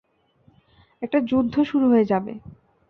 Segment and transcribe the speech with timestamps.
[1.01, 2.33] একটা যুদ্ধ শুরু হয়ে যাবে।